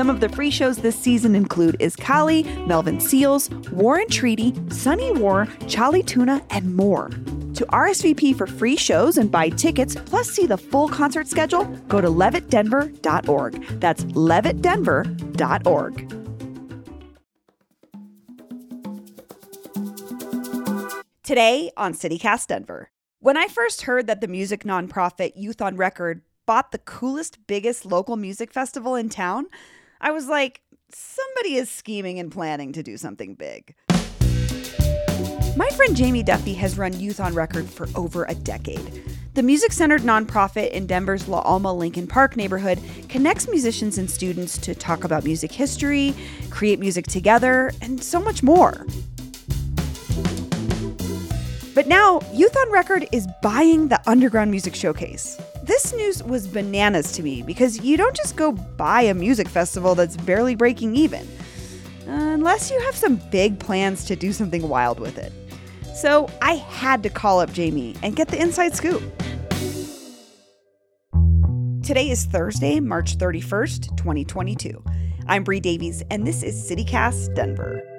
Some 0.00 0.08
of 0.08 0.20
the 0.20 0.30
free 0.30 0.50
shows 0.50 0.78
this 0.78 0.98
season 0.98 1.34
include 1.34 1.78
iZCALLI, 1.78 2.66
Melvin 2.66 3.00
Seals, 3.00 3.50
War 3.70 3.98
and 3.98 4.10
Treaty, 4.10 4.54
Sunny 4.70 5.12
War, 5.12 5.46
Charlie 5.68 6.02
Tuna, 6.02 6.42
and 6.48 6.74
more. 6.74 7.10
To 7.52 7.66
RSVP 7.66 8.34
for 8.34 8.46
free 8.46 8.76
shows 8.76 9.18
and 9.18 9.30
buy 9.30 9.50
tickets, 9.50 9.94
plus 10.06 10.30
see 10.30 10.46
the 10.46 10.56
full 10.56 10.88
concert 10.88 11.28
schedule, 11.28 11.66
go 11.88 12.00
to 12.00 12.08
levittdenver.org. 12.08 13.62
That's 13.78 14.04
levittdenver.org. 14.04 16.08
Today 21.22 21.70
on 21.76 21.92
CityCast 21.92 22.46
Denver. 22.46 22.90
When 23.18 23.36
I 23.36 23.48
first 23.48 23.82
heard 23.82 24.06
that 24.06 24.22
the 24.22 24.28
music 24.28 24.64
nonprofit 24.64 25.32
Youth 25.36 25.60
on 25.60 25.76
Record 25.76 26.22
bought 26.46 26.72
the 26.72 26.78
coolest, 26.78 27.46
biggest 27.46 27.84
local 27.84 28.16
music 28.16 28.50
festival 28.50 28.94
in 28.94 29.10
town, 29.10 29.44
I 30.02 30.12
was 30.12 30.28
like, 30.28 30.62
somebody 30.90 31.56
is 31.56 31.70
scheming 31.70 32.18
and 32.18 32.32
planning 32.32 32.72
to 32.72 32.82
do 32.82 32.96
something 32.96 33.34
big. 33.34 33.74
My 35.56 35.68
friend 35.76 35.94
Jami 35.94 36.22
Duffy 36.22 36.54
has 36.54 36.78
run 36.78 36.98
Youth 36.98 37.20
on 37.20 37.34
Record 37.34 37.68
for 37.68 37.86
over 37.94 38.24
a 38.24 38.34
decade. 38.34 39.02
The 39.34 39.42
music 39.42 39.72
centered 39.72 40.00
nonprofit 40.00 40.70
in 40.70 40.86
Denver's 40.86 41.28
La 41.28 41.40
Alma 41.40 41.72
Lincoln 41.72 42.06
Park 42.06 42.34
neighborhood 42.34 42.80
connects 43.10 43.46
musicians 43.48 43.98
and 43.98 44.10
students 44.10 44.56
to 44.58 44.74
talk 44.74 45.04
about 45.04 45.22
music 45.22 45.52
history, 45.52 46.14
create 46.48 46.78
music 46.78 47.06
together, 47.06 47.70
and 47.82 48.02
so 48.02 48.20
much 48.20 48.42
more. 48.42 48.86
But 51.74 51.88
now, 51.88 52.20
Youth 52.32 52.56
on 52.56 52.72
Record 52.72 53.06
is 53.12 53.28
buying 53.42 53.88
the 53.88 54.00
Underground 54.08 54.50
Music 54.50 54.74
Showcase. 54.74 55.38
This 55.82 55.94
news 55.94 56.22
was 56.22 56.46
bananas 56.46 57.10
to 57.12 57.22
me 57.22 57.40
because 57.40 57.80
you 57.80 57.96
don't 57.96 58.14
just 58.14 58.36
go 58.36 58.52
buy 58.52 59.00
a 59.00 59.14
music 59.14 59.48
festival 59.48 59.94
that's 59.94 60.14
barely 60.14 60.54
breaking 60.54 60.94
even, 60.94 61.26
unless 62.06 62.70
you 62.70 62.78
have 62.80 62.94
some 62.94 63.16
big 63.30 63.58
plans 63.58 64.04
to 64.04 64.14
do 64.14 64.30
something 64.30 64.68
wild 64.68 65.00
with 65.00 65.16
it. 65.16 65.32
So 65.94 66.28
I 66.42 66.56
had 66.56 67.02
to 67.04 67.08
call 67.08 67.40
up 67.40 67.50
Jami 67.54 67.96
and 68.02 68.14
get 68.14 68.28
the 68.28 68.38
inside 68.38 68.76
scoop. 68.76 69.02
Today 71.82 72.10
is 72.10 72.26
Thursday, 72.26 72.78
March 72.78 73.16
31st, 73.16 73.96
2022. 73.96 74.84
I'm 75.28 75.44
Bree 75.44 75.60
Davies, 75.60 76.02
and 76.10 76.26
this 76.26 76.42
is 76.42 76.70
CityCast 76.70 77.34
Denver. 77.34 77.89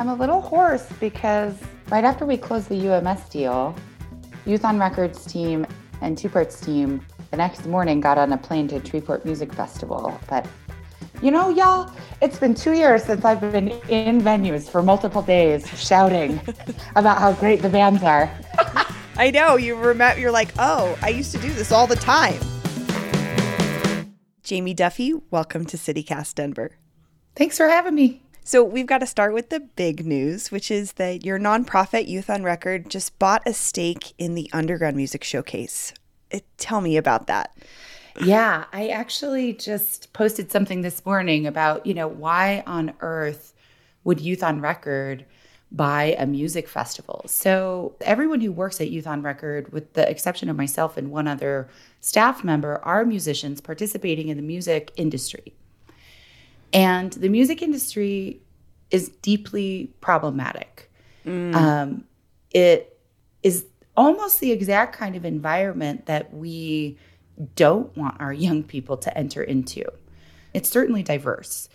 I'm 0.00 0.08
a 0.08 0.14
little 0.14 0.40
hoarse 0.40 0.88
because 0.98 1.54
right 1.90 2.04
after 2.04 2.24
we 2.24 2.38
closed 2.38 2.70
the 2.70 2.88
UMS 2.88 3.28
deal, 3.28 3.76
Youth 4.46 4.64
on 4.64 4.78
Records 4.78 5.26
team 5.26 5.66
and 6.00 6.16
Two 6.16 6.30
Parts 6.30 6.58
team 6.58 7.04
the 7.30 7.36
next 7.36 7.66
morning 7.66 8.00
got 8.00 8.16
on 8.16 8.32
a 8.32 8.38
plane 8.38 8.66
to 8.68 8.80
Treefort 8.80 9.26
Music 9.26 9.52
Festival. 9.52 10.18
But 10.26 10.46
you 11.20 11.30
know, 11.30 11.50
y'all, 11.50 11.92
it's 12.22 12.38
been 12.38 12.54
two 12.54 12.72
years 12.72 13.04
since 13.04 13.26
I've 13.26 13.42
been 13.42 13.72
in 13.90 14.22
venues 14.22 14.70
for 14.70 14.82
multiple 14.82 15.20
days 15.20 15.68
shouting 15.78 16.40
about 16.96 17.18
how 17.18 17.34
great 17.34 17.60
the 17.60 17.68
bands 17.68 18.02
are. 18.02 18.30
I 19.16 19.30
know 19.30 19.56
you 19.56 19.76
remember. 19.76 20.18
You're 20.18 20.30
like, 20.30 20.54
oh, 20.58 20.98
I 21.02 21.10
used 21.10 21.30
to 21.32 21.38
do 21.42 21.52
this 21.52 21.72
all 21.72 21.86
the 21.86 21.96
time. 21.96 22.40
Jami 24.44 24.72
Duffy, 24.72 25.12
welcome 25.30 25.66
to 25.66 25.76
CityCast 25.76 26.36
Denver. 26.36 26.78
Thanks 27.36 27.58
for 27.58 27.68
having 27.68 27.94
me. 27.94 28.22
So 28.42 28.64
we've 28.64 28.86
got 28.86 28.98
to 28.98 29.06
start 29.06 29.34
with 29.34 29.50
the 29.50 29.60
big 29.60 30.06
news, 30.06 30.50
which 30.50 30.70
is 30.70 30.92
that 30.92 31.24
your 31.24 31.38
nonprofit 31.38 32.08
Youth 32.08 32.30
on 32.30 32.42
Record 32.42 32.90
just 32.90 33.18
bought 33.18 33.46
a 33.46 33.52
stake 33.52 34.12
in 34.18 34.34
the 34.34 34.50
Underground 34.52 34.96
Music 34.96 35.22
Showcase. 35.22 35.92
It, 36.30 36.44
tell 36.56 36.80
me 36.80 36.96
about 36.96 37.26
that. 37.26 37.54
Yeah, 38.22 38.64
I 38.72 38.88
actually 38.88 39.52
just 39.52 40.12
posted 40.12 40.50
something 40.50 40.82
this 40.82 41.04
morning 41.06 41.46
about, 41.46 41.86
you 41.86 41.94
know, 41.94 42.08
why 42.08 42.62
on 42.66 42.92
earth 43.00 43.54
would 44.04 44.20
Youth 44.20 44.42
on 44.42 44.60
Record 44.60 45.24
buy 45.70 46.16
a 46.18 46.26
music 46.26 46.68
festival? 46.68 47.22
So, 47.26 47.94
everyone 48.00 48.40
who 48.40 48.52
works 48.52 48.80
at 48.80 48.90
Youth 48.90 49.06
on 49.06 49.22
Record, 49.22 49.72
with 49.72 49.92
the 49.92 50.08
exception 50.08 50.48
of 50.48 50.56
myself 50.56 50.96
and 50.96 51.10
one 51.10 51.28
other 51.28 51.68
staff 52.00 52.42
member, 52.42 52.78
are 52.84 53.04
musicians 53.04 53.60
participating 53.60 54.28
in 54.28 54.36
the 54.36 54.42
music 54.42 54.90
industry. 54.96 55.54
And 56.72 57.12
the 57.12 57.28
music 57.28 57.62
industry 57.62 58.40
is 58.90 59.08
deeply 59.22 59.92
problematic. 60.00 60.90
Um, 61.54 62.04
it 62.50 62.98
is 63.42 63.66
almost 63.96 64.40
the 64.40 64.52
exact 64.52 64.96
kind 64.96 65.16
of 65.16 65.24
environment 65.24 66.06
that 66.06 66.32
we 66.34 66.98
don't 67.56 67.94
want 67.96 68.20
our 68.20 68.32
young 68.32 68.62
people 68.62 68.96
to 68.98 69.16
enter 69.16 69.42
into. 69.42 69.84
It's 70.52 70.68
certainly 70.68 71.02
diverse, 71.02 71.68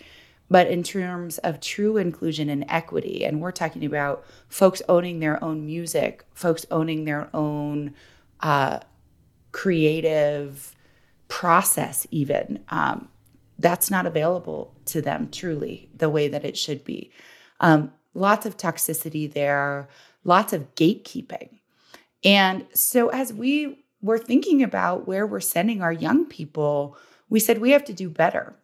but 0.50 0.68
in 0.68 0.84
terms 0.84 1.38
of 1.40 1.60
true 1.60 1.98
inclusion 1.98 2.50
and 2.50 2.66
equity, 2.68 3.26
and 3.26 3.42
we're 3.42 3.52
talking 3.52 3.86
about 3.86 4.26
folks 4.50 4.82
owning 4.88 5.20
their 5.20 5.44
own 5.44 5.66
music, 5.66 6.26
folks 6.34 6.66
owning 6.70 7.06
their 7.06 7.30
own 7.34 7.94
uh, 8.42 8.80
creative 9.52 10.76
process, 11.28 12.06
even. 12.12 12.64
Um, 12.70 13.10
that's 13.60 13.90
not 13.90 14.06
available 14.06 14.76
to 14.86 15.02
them 15.02 15.30
truly 15.32 15.90
the 15.96 16.10
way 16.10 16.28
that 16.28 16.46
it 16.46 16.58
should 16.58 16.84
be. 16.84 17.12
Um, 17.60 17.92
lots 18.14 18.46
of 18.46 18.58
toxicity 18.58 19.32
there, 19.32 19.88
lots 20.24 20.54
of 20.54 20.74
gatekeeping. 20.76 21.60
And 22.24 22.66
so, 22.74 23.10
as 23.10 23.32
we 23.32 23.86
were 24.02 24.18
thinking 24.18 24.64
about 24.64 25.08
where 25.08 25.26
we're 25.26 25.40
sending 25.40 25.82
our 25.82 25.94
young 25.94 26.26
people, 26.26 26.98
we 27.30 27.40
said 27.40 27.60
we 27.60 27.72
have 27.72 27.86
to 27.86 27.94
do 27.94 28.10
better. 28.10 28.56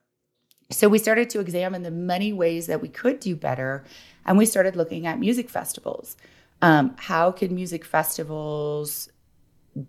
So, 0.72 0.90
we 0.90 0.98
started 0.98 1.30
to 1.32 1.40
examine 1.40 1.84
the 1.84 1.92
many 1.92 2.34
ways 2.34 2.68
that 2.68 2.82
we 2.82 2.90
could 2.90 3.20
do 3.20 3.36
better. 3.36 3.84
And 4.26 4.38
we 4.38 4.46
started 4.46 4.76
looking 4.76 5.06
at 5.06 5.20
music 5.20 5.50
festivals. 5.50 6.18
Um, 6.62 6.96
how 6.98 7.32
can 7.32 7.56
music 7.56 7.86
festivals 7.86 9.10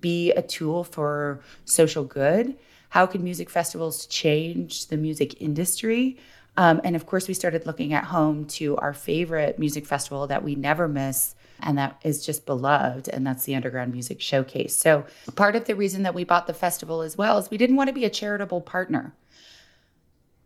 be 0.00 0.32
a 0.32 0.42
tool 0.42 0.84
for 0.84 1.40
social 1.64 2.04
good? 2.04 2.56
How 2.92 3.06
can 3.06 3.24
music 3.24 3.48
festivals 3.48 4.04
change 4.04 4.88
the 4.88 4.98
music 4.98 5.40
industry? 5.40 6.18
Um, 6.58 6.78
and 6.84 6.94
of 6.94 7.06
course, 7.06 7.26
we 7.26 7.32
started 7.32 7.64
looking 7.64 7.94
at 7.94 8.04
home 8.04 8.44
to 8.58 8.76
our 8.76 8.92
favorite 8.92 9.58
music 9.58 9.86
festival 9.86 10.26
that 10.26 10.44
we 10.44 10.56
never 10.56 10.86
miss, 10.88 11.34
and 11.60 11.78
that 11.78 11.98
is 12.04 12.22
just 12.26 12.44
beloved, 12.44 13.08
and 13.08 13.26
that's 13.26 13.44
the 13.44 13.54
Underground 13.54 13.94
Music 13.94 14.20
Showcase. 14.20 14.76
So, 14.76 15.06
part 15.36 15.56
of 15.56 15.64
the 15.64 15.74
reason 15.74 16.02
that 16.02 16.14
we 16.14 16.24
bought 16.24 16.46
the 16.46 16.52
festival 16.52 17.00
as 17.00 17.16
well 17.16 17.38
is 17.38 17.48
we 17.48 17.56
didn't 17.56 17.76
want 17.76 17.88
to 17.88 17.94
be 17.94 18.04
a 18.04 18.10
charitable 18.10 18.60
partner. 18.60 19.14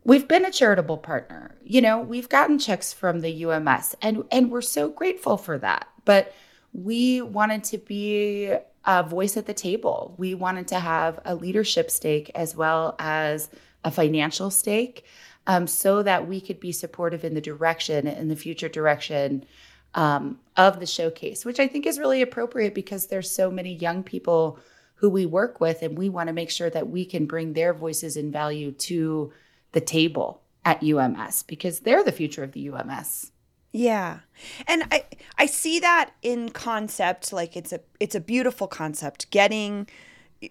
We've 0.05 0.25
been 0.25 0.45
a 0.45 0.51
charitable 0.51 0.99
partner. 0.99 1.57
You 1.65 1.81
know, 1.81 1.99
we've 1.99 2.29
gotten 2.29 2.59
checks 2.59 2.93
from 2.93 3.19
the 3.19 3.43
UMS, 3.43 3.93
and, 4.01 4.23
and 4.31 4.51
we're 4.51 4.61
so 4.61 4.87
grateful 4.87 5.35
for 5.35 5.57
that. 5.57 5.89
But 6.05 6.33
we 6.71 7.21
wanted 7.21 7.65
to 7.65 7.77
be 7.77 8.53
a 8.87 9.03
voice 9.03 9.35
at 9.37 9.45
the 9.45 9.53
table. 9.53 10.15
We 10.17 10.33
wanted 10.33 10.69
to 10.69 10.79
have 10.79 11.19
a 11.25 11.35
leadership 11.35 11.91
stake 11.91 12.31
as 12.33 12.55
well 12.55 12.95
as 12.97 13.49
a 13.83 13.91
financial 13.91 14.49
stake 14.49 15.05
um, 15.45 15.67
so 15.67 16.01
that 16.03 16.27
we 16.27 16.41
could 16.41 16.59
be 16.59 16.71
supportive 16.71 17.23
in 17.23 17.33
the 17.33 17.41
direction, 17.41 18.07
in 18.07 18.29
the 18.29 18.35
future 18.35 18.69
direction 18.69 19.45
um, 19.93 20.39
of 20.55 20.79
the 20.79 20.85
showcase, 20.85 21.43
which 21.43 21.59
I 21.59 21.67
think 21.67 21.85
is 21.85 21.99
really 21.99 22.21
appropriate 22.21 22.73
because 22.73 23.07
there's 23.07 23.29
so 23.29 23.51
many 23.51 23.73
young 23.73 24.03
people 24.03 24.59
who 24.95 25.09
we 25.09 25.25
work 25.25 25.59
with, 25.59 25.83
and 25.83 25.97
we 25.97 26.09
want 26.09 26.27
to 26.27 26.33
make 26.33 26.49
sure 26.49 26.69
that 26.69 26.89
we 26.89 27.05
can 27.05 27.25
bring 27.25 27.53
their 27.53 27.73
voices 27.73 28.17
and 28.17 28.33
value 28.33 28.71
to 28.71 29.31
the 29.73 29.81
table 29.81 30.41
at 30.65 30.81
UMS 30.81 31.43
because 31.43 31.81
they're 31.81 32.03
the 32.03 32.11
future 32.11 32.43
of 32.43 32.53
the 32.53 32.69
UMS. 32.69 33.31
Yeah. 33.71 34.19
And 34.67 34.83
I 34.91 35.05
I 35.37 35.45
see 35.45 35.79
that 35.79 36.11
in 36.21 36.49
concept 36.49 37.33
like 37.33 37.55
it's 37.55 37.73
a 37.73 37.81
it's 37.99 38.15
a 38.15 38.19
beautiful 38.19 38.67
concept 38.67 39.29
getting 39.31 39.87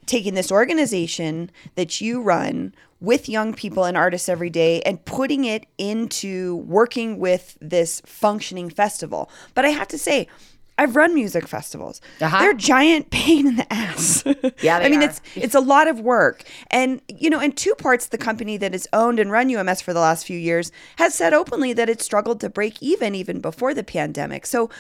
taking 0.05 0.35
this 0.35 0.51
organization 0.51 1.51
that 1.77 2.01
you 2.01 2.21
run 2.21 2.75
with 3.01 3.29
young 3.29 3.55
people 3.55 3.85
and 3.85 3.97
artists 3.97 4.29
every 4.29 4.51
day 4.51 4.81
and 4.83 5.05
putting 5.05 5.45
it 5.45 5.67
into 5.79 6.57
working 6.57 7.19
with 7.19 7.57
this 7.61 8.01
functioning 8.05 8.69
festival. 8.71 9.31
But 9.55 9.65
I 9.65 9.69
have 9.69 9.89
to 9.89 9.99
say 9.99 10.29
I've 10.79 10.95
run 10.95 11.15
music 11.15 11.49
festivals. 11.49 12.01
Uh-huh. 12.21 12.39
They're 12.39 12.55
giant 12.55 13.11
pain 13.11 13.47
in 13.47 13.57
the 13.57 13.73
ass. 13.73 14.25
Yeah, 14.63 14.79
I 14.79 14.89
mean 14.89 15.03
are. 15.03 15.07
it's 15.07 15.21
it's 15.35 15.55
a 15.55 15.61
lot 15.61 15.89
of 15.89 16.01
work. 16.01 16.45
And 16.71 17.01
you 17.09 17.31
know, 17.31 17.41
in 17.41 17.53
two 17.53 17.75
parts 17.75 18.07
the 18.07 18.19
company 18.19 18.57
that 18.57 18.73
has 18.73 18.87
owned 18.93 19.19
and 19.19 19.31
run 19.31 19.55
UMS 19.55 19.81
for 19.81 19.93
the 19.93 20.01
last 20.01 20.27
few 20.27 20.39
years 20.39 20.73
has 20.97 21.15
said 21.15 21.33
openly 21.33 21.73
that 21.75 21.89
it 21.89 22.01
struggled 22.01 22.41
to 22.41 22.49
break 22.49 22.83
even 22.83 23.15
even 23.15 23.41
before 23.41 23.75
the 23.75 23.85
pandemic. 23.85 24.47
So 24.47 24.71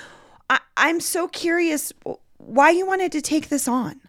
I, 0.51 0.61
I'm 0.77 1.01
so 1.01 1.29
curious 1.29 1.93
why 2.39 2.71
you 2.71 2.87
wanted 2.87 3.13
to 3.13 3.21
take 3.21 3.49
this 3.49 3.69
on 3.69 4.01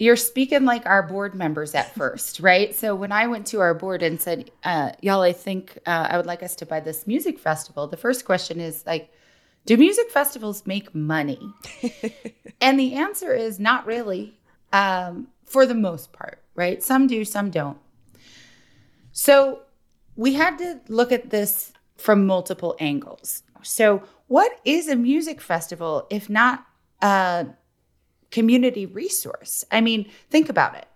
you're 0.00 0.16
speaking 0.16 0.64
like 0.64 0.86
our 0.86 1.02
board 1.02 1.34
members 1.34 1.74
at 1.74 1.94
first, 1.94 2.40
right? 2.40 2.74
So 2.74 2.94
when 2.94 3.12
I 3.12 3.26
went 3.26 3.46
to 3.48 3.60
our 3.60 3.74
board 3.74 4.02
and 4.02 4.20
said, 4.20 4.50
uh, 4.64 4.92
"Y'all, 5.02 5.20
I 5.20 5.32
think 5.32 5.78
uh, 5.86 6.08
I 6.10 6.16
would 6.16 6.26
like 6.26 6.42
us 6.42 6.56
to 6.56 6.66
buy 6.66 6.80
this 6.80 7.06
music 7.06 7.38
festival," 7.38 7.86
the 7.86 7.98
first 7.98 8.24
question 8.24 8.60
is 8.60 8.84
like, 8.86 9.12
"Do 9.66 9.76
music 9.76 10.10
festivals 10.10 10.66
make 10.66 10.94
money?" 10.94 11.40
and 12.60 12.78
the 12.78 12.94
answer 12.94 13.32
is 13.32 13.58
not 13.58 13.86
really, 13.86 14.38
um, 14.72 15.28
for 15.44 15.66
the 15.66 15.74
most 15.74 16.12
part, 16.12 16.42
right? 16.54 16.82
Some 16.82 17.06
do, 17.06 17.24
some 17.24 17.50
don't. 17.50 17.78
So 19.12 19.60
we 20.16 20.34
had 20.34 20.58
to 20.58 20.80
look 20.88 21.12
at 21.12 21.30
this 21.30 21.72
from 21.96 22.26
multiple 22.26 22.76
angles. 22.78 23.42
So, 23.62 24.02
what 24.26 24.60
is 24.64 24.88
a 24.88 24.96
music 24.96 25.40
festival 25.40 26.06
if 26.08 26.30
not 26.30 26.64
a 27.02 27.46
community 28.30 28.86
resource. 28.86 29.64
I 29.70 29.80
mean, 29.80 30.08
think 30.30 30.48
about 30.48 30.76
it. 30.76 30.86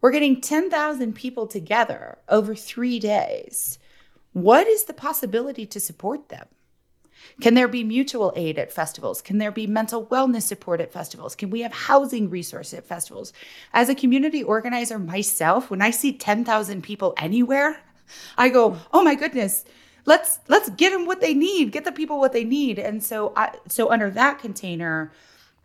We're 0.00 0.12
getting 0.12 0.40
10,000 0.40 1.14
people 1.14 1.46
together 1.46 2.18
over 2.28 2.54
three 2.54 2.98
days. 2.98 3.78
What 4.32 4.66
is 4.66 4.84
the 4.84 4.94
possibility 4.94 5.66
to 5.66 5.80
support 5.80 6.28
them? 6.28 6.46
Can 7.40 7.54
there 7.54 7.68
be 7.68 7.84
mutual 7.84 8.32
aid 8.36 8.58
at 8.58 8.72
festivals? 8.72 9.22
Can 9.22 9.38
there 9.38 9.52
be 9.52 9.66
mental 9.66 10.06
wellness 10.06 10.42
support 10.42 10.80
at 10.80 10.92
festivals? 10.92 11.34
Can 11.34 11.50
we 11.50 11.60
have 11.60 11.72
housing 11.72 12.30
resources 12.30 12.74
at 12.74 12.86
festivals? 12.86 13.32
As 13.72 13.88
a 13.88 13.94
community 13.94 14.42
organizer 14.42 14.98
myself, 14.98 15.70
when 15.70 15.82
I 15.82 15.90
see 15.90 16.12
10,000 16.12 16.82
people 16.82 17.14
anywhere, 17.16 17.80
I 18.36 18.48
go, 18.48 18.76
"Oh 18.92 19.02
my 19.02 19.14
goodness, 19.14 19.64
let's 20.06 20.38
let's 20.48 20.70
get 20.70 20.92
them 20.92 21.06
what 21.06 21.20
they 21.20 21.34
need, 21.34 21.72
get 21.72 21.84
the 21.84 21.92
people 21.92 22.18
what 22.18 22.32
they 22.32 22.44
need." 22.44 22.78
And 22.78 23.02
so 23.02 23.32
I 23.36 23.52
so 23.68 23.90
under 23.90 24.10
that 24.10 24.38
container, 24.38 25.12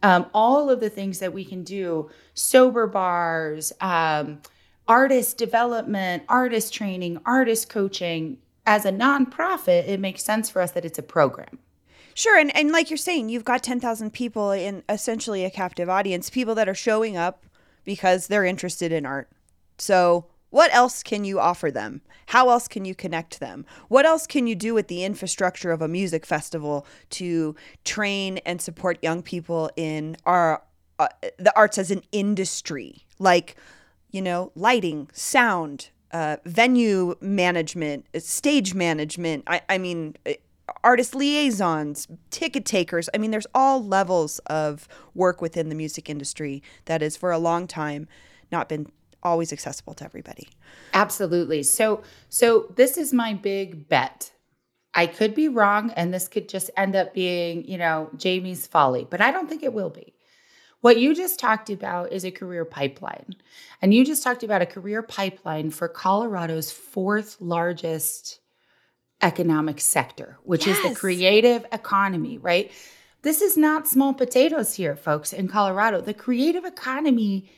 um, 0.01 0.25
all 0.33 0.69
of 0.69 0.79
the 0.79 0.89
things 0.89 1.19
that 1.19 1.33
we 1.33 1.45
can 1.45 1.63
do 1.63 2.09
sober 2.33 2.87
bars 2.87 3.71
um, 3.79 4.41
artist 4.87 5.37
development 5.37 6.23
artist 6.27 6.73
training 6.73 7.19
artist 7.25 7.69
coaching 7.69 8.37
as 8.65 8.85
a 8.85 8.91
nonprofit 8.91 9.87
it 9.87 9.99
makes 9.99 10.23
sense 10.23 10.49
for 10.49 10.61
us 10.61 10.71
that 10.71 10.85
it's 10.85 10.99
a 10.99 11.03
program 11.03 11.59
Sure, 12.15 12.37
and, 12.37 12.55
and 12.55 12.71
like 12.71 12.89
you're 12.89 12.97
saying, 12.97 13.29
you've 13.29 13.43
got 13.43 13.63
ten 13.63 13.79
thousand 13.79 14.13
people 14.13 14.51
in 14.51 14.83
essentially 14.87 15.43
a 15.43 15.49
captive 15.49 15.89
audience, 15.89 16.29
people 16.29 16.55
that 16.55 16.69
are 16.69 16.75
showing 16.75 17.17
up 17.17 17.45
because 17.83 18.27
they're 18.27 18.45
interested 18.45 18.91
in 18.91 19.05
art. 19.05 19.29
So 19.77 20.27
what 20.49 20.73
else 20.73 21.01
can 21.01 21.25
you 21.25 21.39
offer 21.39 21.71
them? 21.71 22.01
How 22.27 22.49
else 22.49 22.67
can 22.67 22.85
you 22.85 22.93
connect 22.93 23.39
them? 23.39 23.65
What 23.87 24.05
else 24.05 24.27
can 24.27 24.45
you 24.45 24.55
do 24.55 24.73
with 24.73 24.87
the 24.87 25.03
infrastructure 25.03 25.71
of 25.71 25.81
a 25.81 25.87
music 25.87 26.25
festival 26.25 26.85
to 27.11 27.55
train 27.83 28.37
and 28.39 28.61
support 28.61 28.99
young 29.01 29.23
people 29.23 29.71
in 29.75 30.15
our 30.25 30.61
uh, 30.99 31.07
the 31.39 31.51
arts 31.55 31.79
as 31.79 31.89
an 31.89 32.03
industry, 32.11 33.05
like 33.17 33.55
you 34.11 34.21
know, 34.21 34.51
lighting, 34.53 35.09
sound, 35.11 35.89
uh, 36.13 36.37
venue 36.45 37.15
management, 37.19 38.05
uh, 38.15 38.19
stage 38.19 38.73
management. 38.73 39.43
I, 39.47 39.61
I 39.67 39.77
mean, 39.77 40.15
uh, 40.25 40.33
artist 40.83 41.15
liaisons, 41.15 42.07
ticket 42.29 42.65
takers. 42.65 43.09
I 43.13 43.17
mean, 43.17 43.31
there's 43.31 43.47
all 43.53 43.83
levels 43.83 44.39
of 44.45 44.87
work 45.13 45.41
within 45.41 45.69
the 45.69 45.75
music 45.75 46.09
industry 46.09 46.63
that 46.85 47.01
is 47.01 47.17
for 47.17 47.31
a 47.31 47.37
long 47.37 47.67
time 47.67 48.07
not 48.51 48.69
been 48.69 48.87
always 49.23 49.51
accessible 49.51 49.93
to 49.95 50.05
everybody. 50.05 50.47
Absolutely. 50.93 51.63
So 51.63 52.03
so 52.29 52.71
this 52.75 52.97
is 52.97 53.13
my 53.13 53.33
big 53.33 53.87
bet. 53.89 54.31
I 54.93 55.07
could 55.07 55.33
be 55.33 55.47
wrong 55.47 55.91
and 55.95 56.13
this 56.13 56.27
could 56.27 56.47
just 56.47 56.69
end 56.77 56.95
up 56.95 57.13
being, 57.13 57.65
you 57.65 57.79
know, 57.79 58.09
Jami's 58.15 58.67
folly, 58.67 59.07
but 59.09 59.21
I 59.21 59.31
don't 59.31 59.49
think 59.49 59.63
it 59.63 59.73
will 59.73 59.89
be. 59.89 60.12
What 60.83 60.99
you 60.99 61.15
just 61.15 61.39
talked 61.39 61.69
about 61.69 62.11
is 62.11 62.25
a 62.25 62.31
career 62.31 62.65
pipeline. 62.65 63.37
And 63.81 63.93
you 63.93 64.03
just 64.03 64.21
talked 64.21 64.43
about 64.43 64.61
a 64.61 64.65
career 64.65 65.01
pipeline 65.01 65.69
for 65.69 65.87
Colorado's 65.87 66.73
fourth 66.73 67.37
largest 67.39 68.41
economic 69.21 69.79
sector, 69.79 70.39
which 70.43 70.67
yes. 70.67 70.77
is 70.77 70.83
the 70.89 70.93
creative 70.93 71.65
economy, 71.71 72.37
right? 72.37 72.69
This 73.21 73.41
is 73.41 73.55
not 73.55 73.87
small 73.87 74.13
potatoes 74.13 74.73
here, 74.73 74.97
folks, 74.97 75.31
in 75.31 75.47
Colorado. 75.47 76.01
The 76.01 76.13
creative 76.13 76.65
economy 76.65 77.49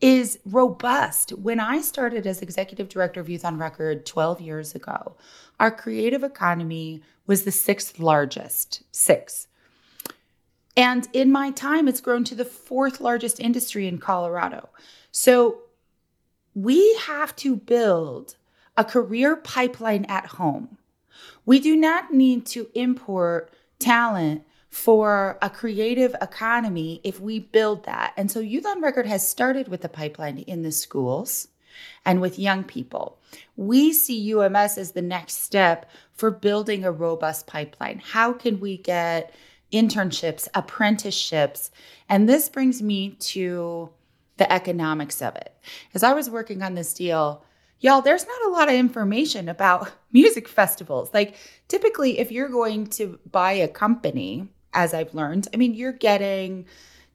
is 0.00 0.38
robust. 0.46 1.32
When 1.32 1.60
I 1.60 1.82
started 1.82 2.26
as 2.26 2.40
executive 2.40 2.88
director 2.88 3.20
of 3.20 3.28
Youth 3.28 3.44
on 3.44 3.58
Record 3.58 4.06
12 4.06 4.40
years 4.40 4.74
ago, 4.74 5.16
our 5.60 5.70
creative 5.70 6.24
economy 6.24 7.02
was 7.26 7.44
the 7.44 7.52
sixth 7.52 7.98
largest, 7.98 8.84
six. 8.90 9.48
And 10.76 11.08
in 11.12 11.32
my 11.32 11.50
time, 11.50 11.88
it's 11.88 12.00
grown 12.00 12.24
to 12.24 12.34
the 12.34 12.44
fourth 12.44 13.00
largest 13.00 13.40
industry 13.40 13.88
in 13.88 13.98
Colorado. 13.98 14.68
So 15.10 15.62
we 16.54 16.94
have 16.96 17.34
to 17.36 17.56
build 17.56 18.36
a 18.76 18.84
career 18.84 19.36
pipeline 19.36 20.04
at 20.06 20.26
home. 20.26 20.78
We 21.44 21.60
do 21.60 21.76
not 21.76 22.12
need 22.12 22.46
to 22.46 22.68
import 22.74 23.52
talent 23.78 24.44
for 24.70 25.36
a 25.42 25.50
creative 25.50 26.14
economy 26.22 27.00
if 27.02 27.20
we 27.20 27.40
build 27.40 27.84
that. 27.84 28.12
And 28.16 28.30
so 28.30 28.38
Youth 28.38 28.66
on 28.66 28.80
Record 28.80 29.06
has 29.06 29.26
started 29.26 29.68
with 29.68 29.80
the 29.80 29.88
pipeline 29.88 30.38
in 30.38 30.62
the 30.62 30.70
schools 30.70 31.48
and 32.04 32.20
with 32.20 32.38
young 32.38 32.62
people. 32.62 33.18
We 33.56 33.92
see 33.92 34.32
UMS 34.32 34.78
as 34.78 34.92
the 34.92 35.02
next 35.02 35.42
step 35.42 35.90
for 36.12 36.30
building 36.30 36.84
a 36.84 36.92
robust 36.92 37.46
pipeline. 37.46 38.00
How 38.04 38.32
can 38.32 38.60
we 38.60 38.76
get 38.76 39.34
internships, 39.72 40.48
apprenticeships? 40.54 41.70
And 42.08 42.28
this 42.28 42.48
brings 42.48 42.82
me 42.82 43.10
to 43.20 43.90
the 44.36 44.52
economics 44.52 45.20
of 45.22 45.36
it. 45.36 45.54
As 45.94 46.02
I 46.02 46.12
was 46.12 46.30
working 46.30 46.62
on 46.62 46.74
this 46.74 46.94
deal, 46.94 47.44
y'all, 47.80 48.00
there's 48.00 48.26
not 48.26 48.46
a 48.46 48.50
lot 48.50 48.68
of 48.68 48.74
information 48.74 49.48
about 49.48 49.92
music 50.12 50.48
festivals. 50.48 51.12
Like, 51.12 51.36
typically, 51.68 52.18
if 52.18 52.32
you're 52.32 52.48
going 52.48 52.86
to 52.88 53.18
buy 53.30 53.52
a 53.52 53.68
company, 53.68 54.48
as 54.72 54.94
I've 54.94 55.14
learned. 55.14 55.48
I 55.52 55.56
mean, 55.56 55.74
you're 55.74 55.92
getting 55.92 56.66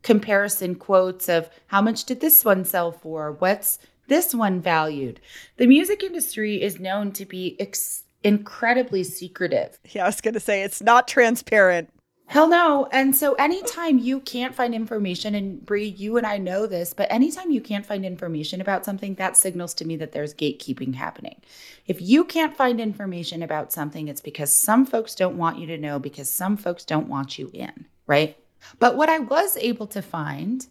comparison 0.04 0.76
quotes 0.76 1.30
of 1.30 1.50
how 1.68 1.82
much 1.82 2.06
did 2.06 2.22
this 2.22 2.46
one 2.46 2.66
sell 2.66 2.92
for? 2.92 3.34
What's 3.34 3.80
this 4.08 4.36
one 4.36 4.62
valued? 4.62 5.20
The 5.58 5.68
music 5.68 6.04
industry 6.04 6.62
is 6.62 6.80
known 6.80 7.12
to 7.14 7.26
be 7.26 7.56
ex- 7.60 8.04
incredibly 8.24 9.04
secretive. 9.04 9.80
Yeah, 9.90 10.04
I 10.04 10.08
was 10.08 10.22
going 10.22 10.34
to 10.34 10.40
say 10.40 10.64
it's 10.64 10.82
not 10.82 11.08
transparent. 11.08 11.90
Hell 12.28 12.48
no. 12.50 12.88
And 12.92 13.16
so 13.16 13.34
anytime 13.36 14.00
you 14.00 14.20
can't 14.20 14.56
find 14.56 14.74
information, 14.74 15.36
and 15.36 15.64
Bree, 15.64 15.88
you 15.88 16.18
and 16.18 16.26
I 16.26 16.40
know 16.40 16.66
this, 16.66 16.94
but 16.94 17.12
anytime 17.12 17.52
you 17.52 17.62
can't 17.62 17.86
find 17.86 18.04
information 18.04 18.62
about 18.62 18.84
something, 18.84 19.16
that 19.16 19.38
signals 19.38 19.76
to 19.76 19.86
me 19.86 19.96
that 19.98 20.12
there's 20.12 20.34
gatekeeping 20.34 20.96
happening. 20.96 21.42
If 21.86 22.02
you 22.02 22.24
can't 22.24 22.58
find 22.58 22.82
information 22.82 23.44
about 23.44 23.72
something, 23.72 24.08
it's 24.08 24.22
because 24.22 24.56
some 24.56 24.88
folks 24.88 25.14
don't 25.14 25.38
want 25.38 25.60
you 25.60 25.68
to 25.68 25.78
know 25.78 26.00
because 26.00 26.30
some 26.30 26.58
folks 26.58 26.84
don't 26.84 27.08
want 27.08 27.38
you 27.38 27.52
in, 27.54 27.86
right? 28.08 28.36
But 28.80 28.98
what 28.98 29.10
I 29.10 29.20
was 29.20 29.56
able 29.58 29.86
to 29.88 30.02
find 30.02 30.66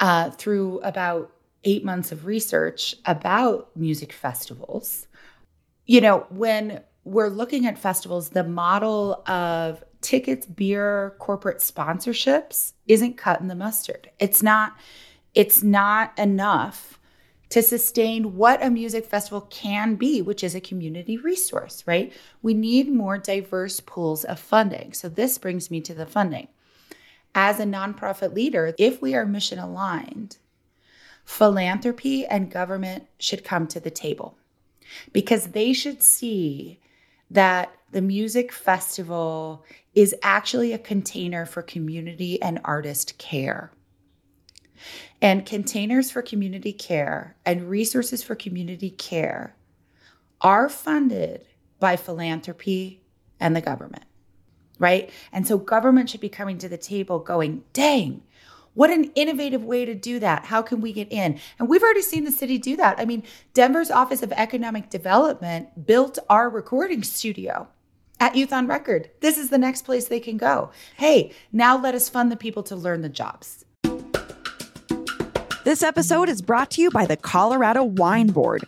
uh, 0.00 0.30
through 0.30 0.80
about 0.80 1.32
eight 1.62 1.84
months 1.84 2.10
of 2.10 2.26
research 2.26 2.96
about 3.06 3.70
music 3.76 4.12
festivals, 4.12 5.06
you 5.86 6.00
know, 6.00 6.26
when 6.30 6.82
we're 7.04 7.28
looking 7.28 7.66
at 7.66 7.78
festivals, 7.78 8.30
the 8.30 8.44
model 8.44 9.22
of 9.26 9.82
tickets, 10.00 10.46
beer, 10.46 11.14
corporate 11.18 11.58
sponsorships 11.58 12.72
isn't 12.86 13.16
cutting 13.16 13.48
the 13.48 13.54
mustard. 13.54 14.10
It's 14.18 14.42
not 14.42 14.76
it's 15.34 15.62
not 15.62 16.18
enough 16.18 16.98
to 17.50 17.62
sustain 17.62 18.36
what 18.36 18.62
a 18.62 18.70
music 18.70 19.06
festival 19.06 19.42
can 19.42 19.94
be, 19.94 20.20
which 20.20 20.44
is 20.44 20.54
a 20.54 20.60
community 20.60 21.16
resource, 21.16 21.82
right? 21.86 22.12
We 22.42 22.54
need 22.54 22.92
more 22.92 23.18
diverse 23.18 23.80
pools 23.80 24.24
of 24.24 24.38
funding. 24.38 24.92
So 24.92 25.08
this 25.08 25.38
brings 25.38 25.70
me 25.70 25.80
to 25.82 25.94
the 25.94 26.06
funding. 26.06 26.48
As 27.34 27.60
a 27.60 27.64
nonprofit 27.64 28.34
leader, 28.34 28.74
if 28.78 29.00
we 29.00 29.14
are 29.14 29.24
mission 29.24 29.58
aligned, 29.58 30.38
philanthropy 31.24 32.26
and 32.26 32.50
government 32.50 33.06
should 33.18 33.44
come 33.44 33.66
to 33.68 33.80
the 33.80 33.90
table 33.90 34.36
because 35.12 35.48
they 35.48 35.72
should 35.72 36.02
see 36.02 36.80
that 37.30 37.72
the 37.92 38.02
music 38.02 38.52
festival 38.52 39.64
is 39.98 40.14
actually 40.22 40.72
a 40.72 40.78
container 40.78 41.44
for 41.44 41.60
community 41.60 42.40
and 42.40 42.60
artist 42.64 43.18
care. 43.18 43.72
And 45.20 45.44
containers 45.44 46.08
for 46.08 46.22
community 46.22 46.72
care 46.72 47.36
and 47.44 47.68
resources 47.68 48.22
for 48.22 48.36
community 48.36 48.90
care 48.90 49.56
are 50.40 50.68
funded 50.68 51.44
by 51.80 51.96
philanthropy 51.96 53.02
and 53.40 53.56
the 53.56 53.60
government. 53.60 54.04
right? 54.78 55.10
And 55.32 55.46
so 55.46 55.58
government 55.58 56.10
should 56.10 56.20
be 56.20 56.28
coming 56.28 56.58
to 56.58 56.68
the 56.68 56.78
table 56.78 57.18
going, 57.18 57.64
dang, 57.72 58.22
what 58.74 58.90
an 58.90 59.10
innovative 59.14 59.64
way 59.64 59.84
to 59.84 59.94
do 59.94 60.20
that. 60.20 60.46
How 60.46 60.62
can 60.62 60.80
we 60.80 60.92
get 60.92 61.10
in? 61.10 61.40
And 61.58 61.68
we've 61.68 61.82
already 61.82 62.02
seen 62.02 62.24
the 62.24 62.30
city 62.32 62.58
do 62.58 62.76
that. 62.76 62.98
I 63.00 63.04
mean, 63.04 63.24
Denver's 63.54 63.90
Office 63.90 64.22
of 64.22 64.32
Economic 64.32 64.88
Development 64.88 65.86
built 65.86 66.18
our 66.30 66.48
recording 66.48 67.02
studio 67.02 67.68
at 68.20 68.36
Youth 68.36 68.52
on 68.52 68.66
Record. 68.66 69.10
This 69.20 69.38
is 69.38 69.50
the 69.50 69.58
next 69.58 69.82
place 69.82 70.08
they 70.08 70.20
can 70.20 70.36
go. 70.36 70.70
Hey, 70.96 71.32
now 71.52 71.80
let 71.80 71.94
us 71.94 72.08
fund 72.08 72.32
the 72.32 72.36
people 72.36 72.62
to 72.64 72.76
learn 72.76 73.02
the 73.02 73.08
jobs. 73.08 73.64
This 75.64 75.82
episode 75.82 76.28
is 76.28 76.40
brought 76.40 76.70
to 76.72 76.82
you 76.82 76.90
by 76.90 77.04
the 77.04 77.16
Colorado 77.16 77.84
Wine 77.84 78.28
Board. 78.28 78.64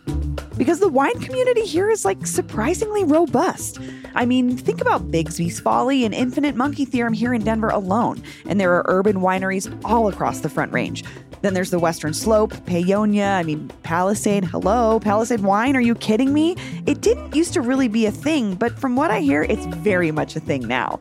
Because 0.57 0.79
the 0.79 0.89
wine 0.89 1.19
community 1.19 1.65
here 1.65 1.89
is 1.89 2.05
like 2.05 2.27
surprisingly 2.27 3.03
robust. 3.03 3.79
I 4.15 4.25
mean, 4.25 4.57
think 4.57 4.81
about 4.81 5.11
Bigsby's 5.11 5.59
Folly 5.59 6.05
and 6.05 6.13
Infinite 6.13 6.55
Monkey 6.55 6.85
Theorem 6.85 7.13
here 7.13 7.33
in 7.33 7.43
Denver 7.43 7.69
alone, 7.69 8.21
and 8.45 8.59
there 8.59 8.73
are 8.73 8.85
urban 8.87 9.17
wineries 9.17 9.71
all 9.83 10.07
across 10.07 10.39
the 10.39 10.49
Front 10.49 10.73
Range. 10.73 11.03
Then 11.41 11.53
there's 11.55 11.71
the 11.71 11.79
Western 11.79 12.13
Slope, 12.13 12.51
Paonia, 12.65 13.35
I 13.35 13.43
mean, 13.43 13.71
Palisade. 13.81 14.45
Hello, 14.45 14.99
Palisade 14.99 15.41
wine, 15.41 15.75
are 15.75 15.81
you 15.81 15.95
kidding 15.95 16.33
me? 16.33 16.55
It 16.85 17.01
didn't 17.01 17.35
used 17.35 17.53
to 17.53 17.61
really 17.61 17.87
be 17.87 18.05
a 18.05 18.11
thing, 18.11 18.55
but 18.55 18.77
from 18.77 18.95
what 18.95 19.09
I 19.09 19.21
hear, 19.21 19.43
it's 19.43 19.65
very 19.77 20.11
much 20.11 20.35
a 20.35 20.39
thing 20.39 20.67
now. 20.67 20.99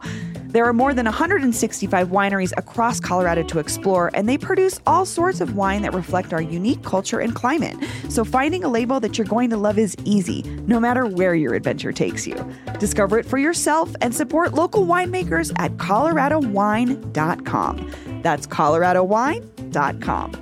There 0.51 0.65
are 0.65 0.73
more 0.73 0.95
than 0.95 1.05
165 1.05 2.09
wineries 2.09 2.53
across 2.57 2.99
Colorado 2.99 3.45
to 3.45 3.61
explore, 3.61 4.11
and 4.15 4.29
they 4.29 4.37
produce 4.37 4.81
all 4.85 5.07
sorts 5.07 5.41
of 5.41 5.55
wine 5.55 5.83
that 5.83 5.95
reflect 5.95 6.33
our 6.33 6.43
unique 6.43 6.83
culture 6.83 7.21
and 7.21 7.37
climate. 7.37 7.77
So 8.09 8.25
finding 8.25 8.65
a 8.65 8.69
label 8.69 8.99
that 8.99 9.17
you're 9.17 9.29
going 9.29 9.51
to 9.51 9.57
love 9.57 9.79
is 9.79 9.97
easy, 10.05 10.43
no 10.67 10.81
matter 10.81 11.07
where 11.07 11.37
your 11.37 11.55
adventure 11.55 11.93
takes 11.93 12.27
you. 12.27 12.35
Discover 12.81 13.21
it 13.21 13.27
for 13.27 13.39
yourself 13.39 13.95
and 14.01 14.13
support 14.13 14.53
local 14.53 14.85
winemakers 14.87 15.53
at 15.57 15.77
coloradowine.com. 15.77 18.23
That's 18.23 18.49
coloradowine.com. 18.49 20.33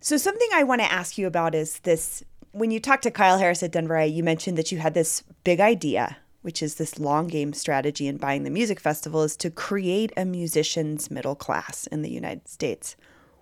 So, 0.00 0.16
something 0.16 0.48
I 0.54 0.64
want 0.64 0.80
to 0.80 0.90
ask 0.90 1.18
you 1.18 1.26
about 1.26 1.54
is 1.54 1.80
this 1.80 2.24
when 2.52 2.70
you 2.70 2.80
talked 2.80 3.02
to 3.02 3.10
Kyle 3.10 3.36
Harris 3.36 3.62
at 3.62 3.72
Denver, 3.72 4.02
you 4.04 4.22
mentioned 4.22 4.56
that 4.56 4.72
you 4.72 4.78
had 4.78 4.94
this 4.94 5.22
big 5.44 5.60
idea 5.60 6.16
which 6.44 6.62
is 6.62 6.74
this 6.74 6.98
long 6.98 7.26
game 7.26 7.54
strategy 7.54 8.06
in 8.06 8.18
buying 8.18 8.42
the 8.44 8.50
music 8.50 8.78
festival, 8.78 9.22
is 9.22 9.34
to 9.38 9.50
create 9.50 10.12
a 10.14 10.26
musician's 10.26 11.10
middle 11.10 11.34
class 11.34 11.86
in 11.86 12.02
the 12.02 12.10
United 12.10 12.46
States. 12.46 12.96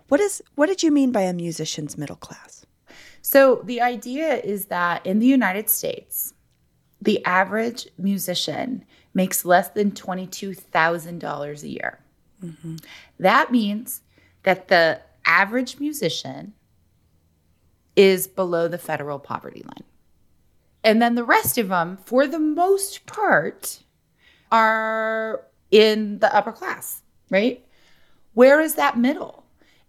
What 0.07 0.21
is 0.21 0.41
what 0.55 0.67
did 0.67 0.85
you 0.85 0.93
mean 0.93 1.11
by 1.11 1.23
a 1.23 1.33
musician's 1.33 1.99
middle 1.99 2.15
class? 2.15 2.65
So 3.21 3.61
the 3.65 3.81
idea 3.81 4.37
is 4.37 4.67
that 4.67 5.05
in 5.05 5.19
the 5.19 5.27
United 5.27 5.69
States, 5.69 6.33
the 7.01 7.25
average 7.25 7.89
musician 7.99 8.85
makes 9.15 9.45
less 9.45 9.69
than 9.71 9.91
$22,000 9.91 11.63
a 11.63 11.69
year. 11.69 11.99
Mm-hmm. 12.41 12.77
That 13.19 13.51
means 13.51 14.03
that 14.45 14.69
the 14.69 15.01
average 15.27 15.81
musician 15.81 16.53
is 17.97 18.29
below 18.29 18.69
the 18.69 18.79
federal 18.79 19.19
poverty 19.19 19.65
line. 19.65 19.89
And 20.85 21.01
then 21.01 21.15
the 21.15 21.25
rest 21.25 21.59
of 21.59 21.69
them, 21.69 21.99
for 22.05 22.27
the 22.27 22.39
most 22.39 23.07
part, 23.07 23.83
are 24.51 25.45
in 25.71 26.19
the 26.19 26.35
upper 26.35 26.53
class, 26.53 27.03
right? 27.31 27.65
Where 28.35 28.61
is 28.61 28.75
that 28.75 28.99
middle? 28.99 29.45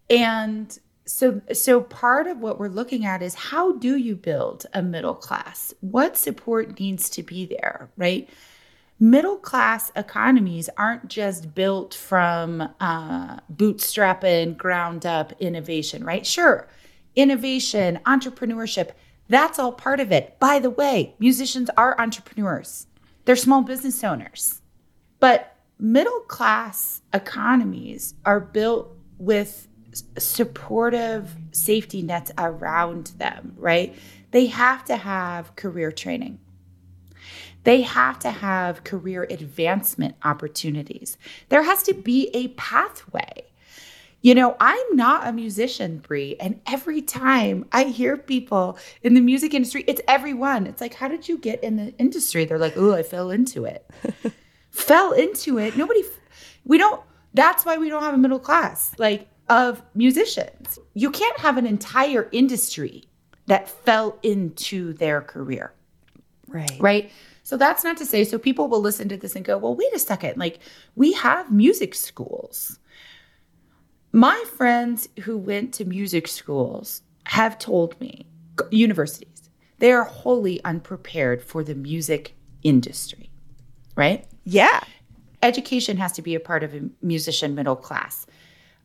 And 0.09 0.77
so 1.05 1.41
so 1.51 1.81
part 1.81 2.27
of 2.27 2.39
what 2.39 2.59
we're 2.59 2.69
looking 2.69 3.05
at 3.05 3.21
is 3.21 3.33
how 3.33 3.73
do 3.73 3.97
you 3.97 4.15
build 4.15 4.65
a 4.73 4.81
middle 4.81 5.15
class? 5.15 5.73
What 5.81 6.17
support 6.17 6.79
needs 6.79 7.09
to 7.11 7.23
be 7.23 7.45
there, 7.45 7.89
right? 7.97 8.29
Middle 8.99 9.37
class 9.37 9.91
economies 9.95 10.69
aren't 10.77 11.09
just 11.09 11.53
built 11.53 11.93
from 11.93 12.69
uh, 12.79 13.39
bootstrapping, 13.53 14.55
ground 14.55 15.05
up 15.05 15.33
innovation, 15.41 16.05
right? 16.05 16.25
Sure, 16.25 16.69
innovation, 17.15 17.99
entrepreneurship, 18.05 18.91
that's 19.27 19.59
all 19.59 19.71
part 19.71 19.99
of 19.99 20.11
it. 20.11 20.39
By 20.39 20.59
the 20.59 20.69
way, 20.69 21.15
musicians 21.19 21.69
are 21.77 21.99
entrepreneurs, 21.99 22.87
they're 23.25 23.35
small 23.35 23.61
business 23.61 24.03
owners. 24.03 24.61
But 25.19 25.55
middle 25.79 26.19
class 26.21 27.01
economies 27.13 28.15
are 28.25 28.39
built 28.39 28.95
with 29.17 29.67
supportive 30.17 31.35
safety 31.51 32.01
nets 32.01 32.31
around 32.37 33.07
them, 33.17 33.53
right? 33.57 33.95
They 34.31 34.47
have 34.47 34.83
to 34.85 34.97
have 34.97 35.55
career 35.55 35.91
training. 35.91 36.39
They 37.63 37.81
have 37.81 38.19
to 38.19 38.31
have 38.31 38.83
career 38.83 39.25
advancement 39.29 40.15
opportunities. 40.23 41.17
There 41.49 41.63
has 41.63 41.83
to 41.83 41.93
be 41.93 42.29
a 42.33 42.49
pathway 42.49 43.45
you 44.23 44.33
know, 44.33 44.55
I'm 44.59 44.95
not 44.95 45.27
a 45.27 45.33
musician, 45.33 45.97
Bree, 45.97 46.37
and 46.39 46.59
every 46.65 47.01
time 47.01 47.65
I 47.73 47.83
hear 47.83 48.15
people 48.17 48.79
in 49.01 49.15
the 49.15 49.21
music 49.21 49.53
industry, 49.53 49.83
it's 49.85 50.01
everyone. 50.07 50.65
It's 50.65 50.79
like, 50.79 50.93
how 50.93 51.09
did 51.09 51.27
you 51.27 51.37
get 51.37 51.61
in 51.61 51.75
the 51.75 51.93
industry? 51.97 52.45
They're 52.45 52.57
like, 52.57 52.77
oh, 52.77 52.93
I 52.93 53.03
fell 53.03 53.31
into 53.31 53.65
it. 53.65 53.85
fell 54.71 55.11
into 55.11 55.59
it. 55.59 55.75
Nobody, 55.75 56.03
we 56.63 56.77
don't, 56.77 57.01
that's 57.33 57.65
why 57.65 57.77
we 57.77 57.89
don't 57.89 58.01
have 58.01 58.13
a 58.13 58.17
middle 58.17 58.39
class 58.39 58.97
like 58.97 59.27
of 59.49 59.83
musicians. 59.93 60.79
You 60.93 61.11
can't 61.11 61.37
have 61.39 61.57
an 61.57 61.67
entire 61.67 62.29
industry 62.31 63.03
that 63.47 63.67
fell 63.67 64.17
into 64.23 64.93
their 64.93 65.19
career. 65.19 65.73
Right. 66.47 66.77
Right. 66.79 67.11
So 67.43 67.57
that's 67.57 67.83
not 67.83 67.97
to 67.97 68.05
say, 68.05 68.23
so 68.23 68.37
people 68.37 68.69
will 68.69 68.79
listen 68.79 69.09
to 69.09 69.17
this 69.17 69.35
and 69.35 69.43
go, 69.43 69.57
well, 69.57 69.75
wait 69.75 69.93
a 69.93 69.99
second. 69.99 70.37
Like, 70.37 70.59
we 70.95 71.11
have 71.11 71.51
music 71.51 71.93
schools 71.93 72.79
my 74.13 74.43
friends 74.55 75.09
who 75.23 75.37
went 75.37 75.73
to 75.73 75.85
music 75.85 76.27
schools 76.27 77.01
have 77.25 77.57
told 77.57 77.99
me, 77.99 78.27
universities, 78.69 79.49
they 79.79 79.91
are 79.91 80.03
wholly 80.03 80.63
unprepared 80.63 81.43
for 81.43 81.63
the 81.63 81.73
music 81.73 82.35
industry, 82.61 83.31
right? 83.95 84.25
Yeah. 84.45 84.81
Education 85.41 85.97
has 85.97 86.11
to 86.13 86.21
be 86.21 86.35
a 86.35 86.39
part 86.39 86.63
of 86.63 86.75
a 86.75 86.89
musician 87.01 87.55
middle 87.55 87.75
class. 87.75 88.27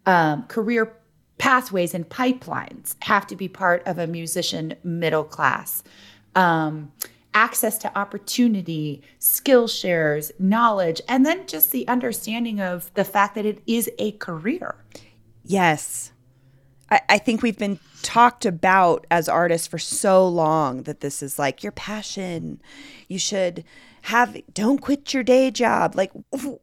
Um, 0.07 0.45
career 0.45 0.97
pathways 1.37 1.95
and 1.95 2.09
pipelines 2.09 2.97
have 3.03 3.27
to 3.27 3.37
be 3.37 3.49
part 3.49 3.87
of 3.87 3.99
a 3.99 4.07
musician 4.07 4.75
middle 4.83 5.25
class. 5.25 5.83
Um, 6.35 6.91
access 7.35 7.77
to 7.79 7.99
opportunity, 7.99 9.03
skill 9.19 9.69
shares, 9.69 10.33
knowledge, 10.39 11.03
and 11.07 11.25
then 11.27 11.47
just 11.47 11.71
the 11.71 11.87
understanding 11.87 12.61
of 12.61 12.93
the 12.95 13.05
fact 13.05 13.35
that 13.35 13.45
it 13.45 13.63
is 13.67 13.91
a 13.99 14.13
career. 14.13 14.75
Yes. 15.49 16.13
I, 16.91 17.01
I 17.09 17.19
think 17.19 17.43
we've 17.43 17.59
been 17.59 17.79
talked 18.03 18.47
about 18.47 19.07
as 19.11 19.29
artists 19.29 19.67
for 19.67 19.79
so 19.79 20.29
long 20.29 20.83
that 20.85 21.01
this 21.01 21.23
is 21.23 21.39
like 21.39 21.63
your 21.63 21.73
passion. 21.73 22.61
You 23.09 23.19
should 23.19 23.65
have, 24.03 24.37
don't 24.53 24.81
quit 24.81 25.13
your 25.13 25.23
day 25.23 25.51
job. 25.51 25.95
Like, 25.97 26.13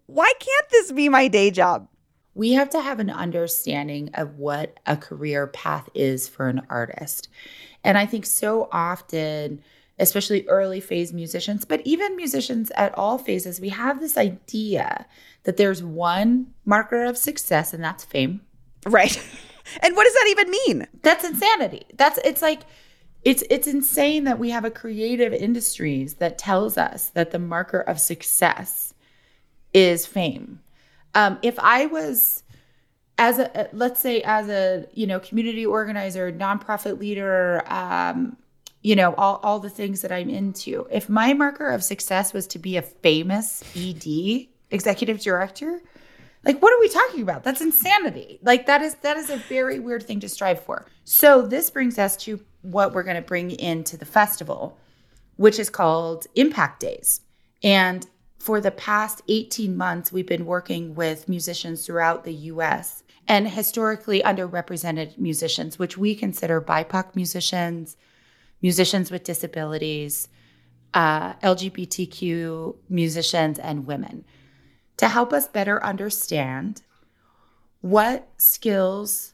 why 0.05 0.31
can't 0.39 0.69
this 0.71 0.91
be 0.91 1.09
my 1.09 1.27
day 1.27 1.51
job? 1.51 1.87
We 2.35 2.53
have 2.53 2.69
to 2.71 2.81
have 2.81 2.99
an 2.99 3.09
understanding 3.09 4.11
of 4.13 4.37
what 4.37 4.79
a 4.85 4.97
career 4.97 5.47
path 5.47 5.89
is 5.93 6.27
for 6.27 6.47
an 6.47 6.61
artist. 6.69 7.29
And 7.83 7.97
I 7.97 8.05
think 8.05 8.25
so 8.25 8.67
often, 8.71 9.61
especially 9.99 10.45
early 10.47 10.81
phase 10.81 11.13
musicians, 11.13 11.65
but 11.65 11.81
even 11.85 12.15
musicians 12.15 12.71
at 12.71 12.95
all 12.97 13.17
phases, 13.17 13.61
we 13.61 13.69
have 13.69 13.99
this 13.99 14.17
idea 14.17 15.05
that 15.43 15.57
there's 15.57 15.81
one 15.81 16.47
marker 16.65 17.05
of 17.05 17.17
success, 17.17 17.73
and 17.73 17.83
that's 17.83 18.03
fame. 18.03 18.41
Right. 18.85 19.15
and 19.81 19.95
what 19.95 20.03
does 20.03 20.13
that 20.13 20.27
even 20.29 20.49
mean? 20.49 20.87
That's 21.01 21.23
insanity. 21.23 21.85
That's 21.95 22.19
it's 22.19 22.41
like 22.41 22.61
it's 23.23 23.43
it's 23.49 23.67
insane 23.67 24.23
that 24.25 24.39
we 24.39 24.51
have 24.51 24.65
a 24.65 24.71
creative 24.71 25.33
industries 25.33 26.15
that 26.15 26.37
tells 26.37 26.77
us 26.77 27.09
that 27.09 27.31
the 27.31 27.39
marker 27.39 27.81
of 27.81 27.99
success 27.99 28.93
is 29.73 30.05
fame. 30.05 30.59
Um, 31.15 31.39
if 31.41 31.57
I 31.59 31.87
was 31.87 32.43
as 33.17 33.39
a 33.39 33.69
let's 33.73 33.99
say 33.99 34.21
as 34.21 34.49
a 34.49 34.85
you 34.93 35.07
know 35.07 35.19
community 35.19 35.65
organizer, 35.65 36.31
nonprofit 36.31 36.99
leader, 36.99 37.63
um, 37.67 38.37
you 38.83 38.95
know 38.95 39.15
all 39.15 39.39
all 39.41 39.59
the 39.59 39.69
things 39.69 40.01
that 40.01 40.11
I'm 40.11 40.29
into. 40.29 40.87
If 40.91 41.09
my 41.09 41.33
marker 41.33 41.69
of 41.69 41.83
success 41.83 42.31
was 42.33 42.45
to 42.47 42.59
be 42.59 42.77
a 42.77 42.83
famous 42.83 43.63
ED, 43.75 44.47
executive 44.69 45.19
director, 45.19 45.81
like 46.45 46.61
what 46.61 46.71
are 46.71 46.79
we 46.79 46.89
talking 46.89 47.21
about? 47.21 47.43
That's 47.43 47.61
insanity. 47.61 48.39
Like 48.43 48.67
that 48.67 48.81
is 48.81 48.95
that 48.95 49.17
is 49.17 49.29
a 49.29 49.37
very 49.37 49.79
weird 49.79 50.03
thing 50.03 50.19
to 50.19 50.29
strive 50.29 50.61
for. 50.61 50.85
So 51.03 51.41
this 51.41 51.69
brings 51.69 51.97
us 51.97 52.15
to 52.17 52.39
what 52.61 52.93
we're 52.93 53.03
going 53.03 53.15
to 53.15 53.21
bring 53.21 53.51
into 53.51 53.97
the 53.97 54.05
festival, 54.05 54.77
which 55.37 55.59
is 55.59 55.69
called 55.69 56.27
Impact 56.35 56.79
Days. 56.79 57.21
And 57.63 58.05
for 58.39 58.61
the 58.61 58.71
past 58.71 59.23
18 59.27 59.75
months 59.75 60.11
we've 60.11 60.27
been 60.27 60.45
working 60.45 60.93
with 60.93 61.27
musicians 61.27 61.85
throughout 61.85 62.23
the 62.23 62.33
US 62.33 63.03
and 63.27 63.47
historically 63.47 64.21
underrepresented 64.21 65.17
musicians, 65.17 65.79
which 65.79 65.97
we 65.97 66.13
consider 66.13 66.61
BIPOC 66.61 67.15
musicians, 67.15 67.97
musicians 68.61 69.09
with 69.09 69.23
disabilities, 69.23 70.27
uh, 70.93 71.33
LGBTQ 71.33 72.75
musicians 72.87 73.57
and 73.57 73.87
women 73.87 74.23
to 74.97 75.07
help 75.07 75.33
us 75.33 75.47
better 75.47 75.83
understand 75.83 76.81
what 77.81 78.27
skills 78.37 79.33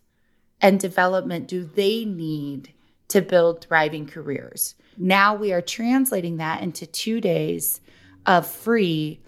and 0.60 0.80
development 0.80 1.48
do 1.48 1.64
they 1.64 2.06
need 2.06 2.74
to 3.08 3.22
build 3.22 3.64
thriving 3.66 4.06
careers. 4.06 4.76
Now 4.98 5.36
we 5.36 5.52
are 5.54 5.62
translating 5.62 6.38
that 6.38 6.62
into 6.62 6.86
two 6.86 7.20
days 7.22 7.82
of 8.26 8.48
free 8.48 9.20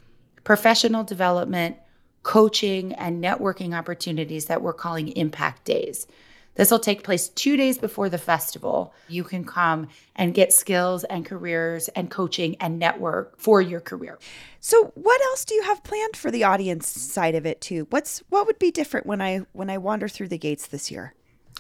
professional 0.44 1.04
development, 1.04 1.78
coaching, 2.24 2.94
and 2.94 3.24
networking 3.24 3.78
opportunities 3.78 4.46
that 4.46 4.62
we're 4.62 4.74
calling 4.74 5.10
Impact 5.10 5.66
Days. 5.66 6.08
This 6.56 6.70
will 6.70 6.80
take 6.80 7.04
place 7.04 7.30
two 7.30 7.58
days 7.58 7.78
before 7.78 8.10
the 8.10 8.18
festival. 8.18 8.94
You 9.08 9.24
can 9.24 9.44
come 9.44 9.88
and 10.16 10.34
get 10.34 10.54
skills 10.54 11.04
and 11.06 11.26
careers 11.26 11.88
and 11.90 12.12
coaching 12.12 12.56
and 12.60 12.78
network 12.78 13.40
for 13.40 13.62
your 13.62 13.80
career. 13.80 14.20
So, 14.60 14.92
what 14.96 15.22
else 15.22 15.46
do 15.46 15.56
you 15.56 15.64
have 15.64 15.84
planned 15.84 16.16
for 16.16 16.32
the 16.32 16.44
audience 16.44 16.88
side 16.88 17.36
of 17.36 17.46
it 17.46 17.60
too? 17.62 17.88
What's 17.90 18.20
what 18.30 18.46
would 18.46 18.60
be 18.60 18.72
different 18.72 19.06
when 19.06 19.22
I 19.22 19.42
when 19.54 19.70
I 19.70 19.78
wander 19.78 20.08
through 20.08 20.30
the 20.30 20.38
gates 20.38 20.68
this 20.68 20.92
year? 20.92 21.14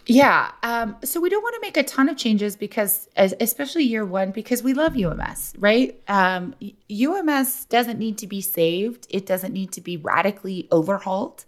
Yeah. 0.06 0.52
Um, 0.64 0.98
so 1.04 1.22
we 1.22 1.30
don't 1.30 1.42
want 1.42 1.56
to 1.56 1.62
make 1.62 1.78
a 1.78 1.84
ton 1.84 2.10
of 2.10 2.18
changes 2.18 2.56
because, 2.56 3.08
especially 3.16 3.84
year 3.84 4.06
one, 4.06 4.32
because 4.32 4.62
we 4.62 4.74
love 4.74 4.98
UMS, 4.98 5.54
right? 5.58 6.00
Um, 6.08 6.56
UMS 6.92 7.66
doesn't 7.66 8.00
need 8.00 8.18
to 8.18 8.28
be 8.28 8.42
saved, 8.42 9.08
it 9.10 9.26
doesn't 9.26 9.54
need 9.54 9.72
to 9.74 9.82
be 9.82 9.98
radically 9.98 10.68
overhauled. 10.72 11.46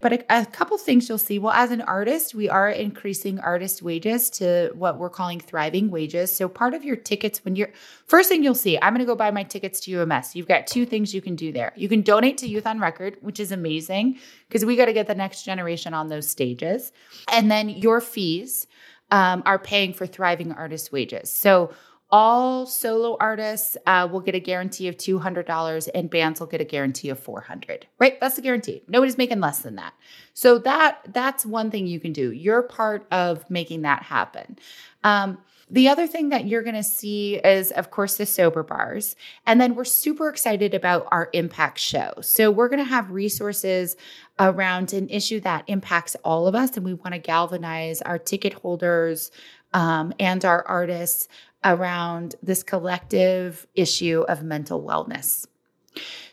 But 0.00 0.12
a, 0.12 0.40
a, 0.40 0.46
couple 0.46 0.78
things 0.78 1.08
you'll 1.08 1.18
see. 1.18 1.38
Well, 1.38 1.52
as 1.52 1.72
an 1.72 1.80
artist, 1.80 2.34
we 2.34 2.48
are 2.48 2.70
increasing 2.70 3.40
artist 3.40 3.82
wages 3.82 4.30
to 4.30 4.70
what 4.74 4.98
we're 4.98 5.10
calling 5.10 5.40
thriving 5.40 5.90
wages. 5.90 6.34
So 6.34 6.48
part 6.48 6.74
of 6.74 6.84
your 6.84 6.94
tickets, 6.94 7.44
when 7.44 7.56
you're 7.56 7.70
first 8.06 8.28
thing 8.28 8.44
you'll 8.44 8.54
see, 8.54 8.78
I'm 8.80 8.92
going 8.92 9.00
to 9.00 9.06
go 9.06 9.16
buy 9.16 9.32
my 9.32 9.42
tickets 9.42 9.80
to 9.80 10.02
UMS. 10.02 10.36
You've 10.36 10.46
got 10.46 10.68
two 10.68 10.86
things 10.86 11.14
you 11.14 11.20
can 11.20 11.34
do 11.34 11.50
there. 11.50 11.72
You 11.76 11.88
can 11.88 12.02
donate 12.02 12.38
to 12.38 12.48
Youth 12.48 12.66
on 12.66 12.78
Record, 12.78 13.16
which 13.22 13.40
is 13.40 13.50
amazing 13.50 14.18
because 14.46 14.64
we 14.64 14.76
got 14.76 14.86
to 14.86 14.92
get 14.92 15.08
the 15.08 15.14
next 15.14 15.42
generation 15.42 15.94
on 15.94 16.08
those 16.08 16.28
stages. 16.28 16.92
And 17.32 17.50
then 17.50 17.68
your 17.68 18.00
fees 18.00 18.68
um, 19.10 19.42
are 19.46 19.58
paying 19.58 19.94
for 19.94 20.06
thriving 20.06 20.52
artist 20.52 20.92
wages. 20.92 21.30
So 21.30 21.72
all 22.10 22.64
solo 22.66 23.16
artists 23.20 23.76
uh, 23.86 24.08
will 24.10 24.20
get 24.20 24.34
a 24.34 24.40
guarantee 24.40 24.88
of 24.88 24.96
$200 24.96 25.88
and 25.94 26.08
bands 26.08 26.40
will 26.40 26.46
get 26.46 26.60
a 26.60 26.64
guarantee 26.64 27.10
of 27.10 27.18
400 27.18 27.86
right 27.98 28.18
that's 28.20 28.36
the 28.36 28.42
guarantee 28.42 28.82
nobody's 28.88 29.18
making 29.18 29.40
less 29.40 29.60
than 29.60 29.76
that 29.76 29.92
so 30.34 30.58
that 30.58 31.00
that's 31.12 31.44
one 31.44 31.70
thing 31.70 31.86
you 31.86 32.00
can 32.00 32.12
do 32.12 32.32
you're 32.32 32.62
part 32.62 33.06
of 33.10 33.48
making 33.50 33.82
that 33.82 34.02
happen 34.02 34.58
um, 35.04 35.38
the 35.70 35.88
other 35.88 36.06
thing 36.06 36.30
that 36.30 36.46
you're 36.46 36.62
going 36.62 36.74
to 36.76 36.82
see 36.82 37.36
is, 37.36 37.70
of 37.72 37.90
course, 37.90 38.16
the 38.16 38.24
sober 38.24 38.62
bars. 38.62 39.16
And 39.46 39.60
then 39.60 39.74
we're 39.74 39.84
super 39.84 40.28
excited 40.30 40.72
about 40.72 41.06
our 41.10 41.28
impact 41.34 41.78
show. 41.78 42.14
So 42.22 42.50
we're 42.50 42.70
going 42.70 42.78
to 42.78 42.84
have 42.84 43.10
resources 43.10 43.96
around 44.38 44.94
an 44.94 45.10
issue 45.10 45.40
that 45.40 45.64
impacts 45.66 46.16
all 46.24 46.46
of 46.46 46.54
us. 46.54 46.76
And 46.76 46.86
we 46.86 46.94
want 46.94 47.12
to 47.12 47.18
galvanize 47.18 48.00
our 48.02 48.18
ticket 48.18 48.54
holders 48.54 49.30
um, 49.72 50.12
and 50.18 50.44
our 50.44 50.66
artists 50.66 51.28
around 51.64 52.36
this 52.42 52.62
collective 52.62 53.66
issue 53.74 54.24
of 54.28 54.42
mental 54.42 54.82
wellness. 54.82 55.46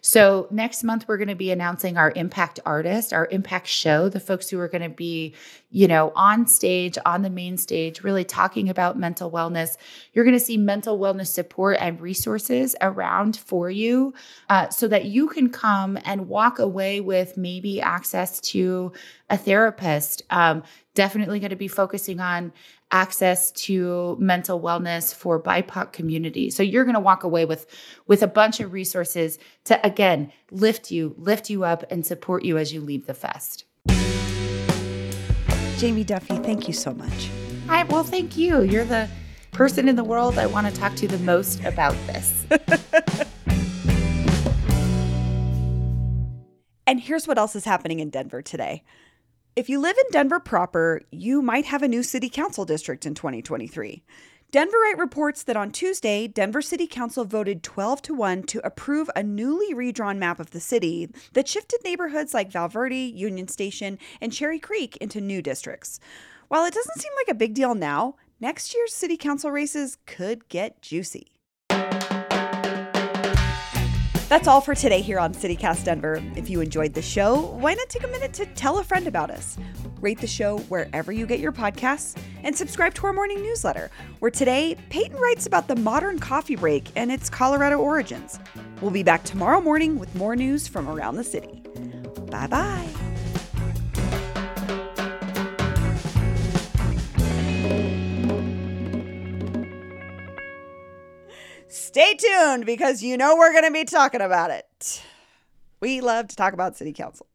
So, 0.07 0.47
next 0.51 0.83
month, 0.83 1.07
we're 1.07 1.17
going 1.17 1.29
to 1.29 1.35
be 1.35 1.49
announcing 1.49 1.97
our 1.97 2.13
impact 2.15 2.59
artist, 2.63 3.11
our 3.11 3.27
impact 3.31 3.65
show, 3.65 4.07
the 4.07 4.19
folks 4.19 4.47
who 4.47 4.59
are 4.59 4.67
going 4.67 4.83
to 4.83 4.95
be, 4.95 5.33
you 5.71 5.87
know, 5.87 6.11
on 6.15 6.45
stage, 6.45 6.95
on 7.07 7.23
the 7.23 7.29
main 7.31 7.57
stage, 7.57 8.03
really 8.03 8.23
talking 8.23 8.69
about 8.69 8.99
mental 8.99 9.31
wellness. 9.31 9.77
You're 10.13 10.23
going 10.23 10.37
to 10.37 10.45
see 10.45 10.57
mental 10.57 10.99
wellness 10.99 11.29
support 11.29 11.77
and 11.79 11.99
resources 11.99 12.75
around 12.81 13.35
for 13.37 13.71
you 13.71 14.13
uh, 14.47 14.69
so 14.69 14.87
that 14.89 15.05
you 15.05 15.27
can 15.27 15.49
come 15.49 15.97
and 16.05 16.27
walk 16.27 16.59
away 16.59 17.01
with 17.01 17.35
maybe 17.35 17.81
access 17.81 18.39
to 18.41 18.91
a 19.31 19.37
therapist. 19.37 20.21
Um, 20.29 20.61
definitely 20.93 21.39
going 21.39 21.49
to 21.49 21.55
be 21.55 21.67
focusing 21.67 22.19
on 22.19 22.53
access 22.91 23.51
to 23.51 24.15
mental 24.19 24.61
wellness 24.61 25.13
for 25.13 25.41
BIPOC 25.41 25.91
community. 25.91 26.49
So 26.49 26.63
you're 26.63 26.85
going 26.85 26.95
to 26.95 26.99
walk 26.99 27.23
away 27.23 27.45
with 27.45 27.65
with 28.07 28.23
a 28.23 28.27
bunch 28.27 28.59
of 28.59 28.73
resources 28.73 29.37
to 29.65 29.85
again 29.95 30.29
lift 30.51 30.91
you, 30.91 31.15
lift 31.17 31.49
you 31.49 31.63
up 31.63 31.85
and 31.89 32.05
support 32.05 32.43
you 32.43 32.57
as 32.57 32.73
you 32.73 32.81
leave 32.81 33.07
the 33.07 33.13
fest. 33.13 33.63
Jami 35.77 36.03
Duffy, 36.03 36.35
thank 36.39 36.67
you 36.67 36.73
so 36.73 36.93
much. 36.93 37.29
Hi, 37.67 37.83
well, 37.83 38.03
thank 38.03 38.35
you. 38.35 38.63
You're 38.63 38.83
the 38.83 39.07
person 39.53 39.87
in 39.87 39.95
the 39.95 40.03
world 40.03 40.37
I 40.37 40.47
want 40.47 40.67
to 40.67 40.73
talk 40.73 40.95
to 40.95 41.07
the 41.07 41.17
most 41.19 41.63
about 41.63 41.95
this. 42.07 42.45
and 46.85 46.99
here's 46.99 47.25
what 47.25 47.37
else 47.37 47.55
is 47.55 47.63
happening 47.63 48.01
in 48.01 48.09
Denver 48.09 48.41
today. 48.41 48.83
If 49.55 49.69
you 49.69 49.79
live 49.79 49.95
in 49.97 50.11
Denver 50.11 50.41
proper, 50.41 51.03
you 51.11 51.41
might 51.41 51.63
have 51.67 51.83
a 51.83 51.87
new 51.87 52.03
city 52.03 52.27
council 52.27 52.65
district 52.65 53.05
in 53.05 53.13
2023. 53.15 54.03
Denverite 54.51 54.97
reports 54.97 55.43
that 55.43 55.57
on 55.57 55.71
Tuesday, 55.71 56.27
Denver 56.27 56.61
City 56.61 56.87
Council 56.87 57.25
voted 57.25 57.61
12 57.61 58.01
to 58.03 58.13
1 58.13 58.43
to 58.43 58.65
approve 58.65 59.09
a 59.15 59.23
newly 59.23 59.73
redrawn 59.73 60.17
map 60.17 60.39
of 60.39 60.51
the 60.51 60.61
city 60.61 61.09
that 61.33 61.47
shifted 61.47 61.81
neighborhoods 61.83 62.33
like 62.33 62.51
Valverde, 62.51 62.95
Union 62.95 63.49
Station, 63.49 63.97
and 64.21 64.31
Cherry 64.31 64.59
Creek 64.59 64.95
into 64.97 65.19
new 65.19 65.41
districts. 65.41 65.99
While 66.47 66.63
it 66.65 66.73
doesn't 66.73 67.01
seem 67.01 67.11
like 67.17 67.27
a 67.27 67.37
big 67.37 67.53
deal 67.53 67.75
now, 67.75 68.15
next 68.39 68.73
year's 68.73 68.93
city 68.93 69.17
council 69.17 69.51
races 69.51 69.97
could 70.05 70.47
get 70.47 70.81
juicy. 70.81 71.33
That's 74.29 74.47
all 74.47 74.61
for 74.61 74.73
today 74.73 75.01
here 75.01 75.19
on 75.19 75.33
CityCast 75.33 75.83
Denver. 75.83 76.23
If 76.35 76.49
you 76.49 76.61
enjoyed 76.61 76.93
the 76.93 77.01
show, 77.01 77.41
why 77.57 77.73
not 77.73 77.89
take 77.89 78.03
a 78.03 78.07
minute 78.07 78.33
to 78.33 78.45
tell 78.45 78.77
a 78.77 78.83
friend 78.83 79.07
about 79.07 79.31
us? 79.31 79.57
Rate 80.01 80.19
the 80.19 80.27
show 80.27 80.59
wherever 80.59 81.11
you 81.11 81.25
get 81.25 81.39
your 81.39 81.51
podcasts 81.51 82.17
and 82.43 82.55
subscribe 82.55 82.93
to 82.95 83.07
our 83.07 83.13
morning 83.13 83.41
newsletter, 83.41 83.89
where 84.19 84.31
today 84.31 84.77
Peyton 84.89 85.17
writes 85.17 85.45
about 85.45 85.67
the 85.67 85.75
modern 85.75 86.19
coffee 86.19 86.55
break 86.55 86.89
and 86.95 87.11
its 87.11 87.29
Colorado 87.29 87.77
origins. 87.77 88.39
We'll 88.81 88.91
be 88.91 89.03
back 89.03 89.23
tomorrow 89.23 89.61
morning 89.61 89.97
with 89.97 90.13
more 90.15 90.35
news 90.35 90.67
from 90.67 90.87
around 90.89 91.15
the 91.15 91.23
city. 91.23 91.63
Bye 92.29 92.47
bye. 92.47 92.89
Stay 101.67 102.15
tuned 102.15 102.65
because 102.65 103.01
you 103.01 103.17
know 103.17 103.35
we're 103.35 103.51
going 103.51 103.63
to 103.63 103.71
be 103.71 103.85
talking 103.85 104.21
about 104.21 104.51
it. 104.51 105.03
We 105.79 106.01
love 106.01 106.27
to 106.27 106.35
talk 106.35 106.53
about 106.53 106.75
city 106.75 106.93
council. 106.93 107.27